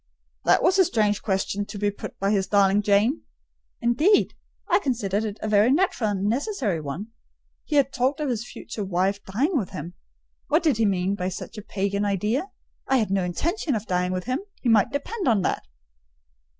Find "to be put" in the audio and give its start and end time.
1.67-2.17